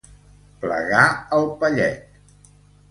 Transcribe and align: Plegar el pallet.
Plegar 0.63 1.03
el 1.41 1.47
pallet. 1.61 2.21